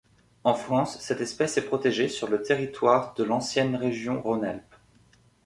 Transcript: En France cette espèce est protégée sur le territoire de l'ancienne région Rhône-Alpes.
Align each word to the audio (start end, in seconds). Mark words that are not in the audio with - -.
En 0.43 0.55
France 0.55 0.99
cette 0.99 1.21
espèce 1.21 1.57
est 1.59 1.65
protégée 1.67 2.09
sur 2.09 2.27
le 2.27 2.41
territoire 2.41 3.13
de 3.13 3.23
l'ancienne 3.23 3.75
région 3.75 4.19
Rhône-Alpes. 4.19 4.73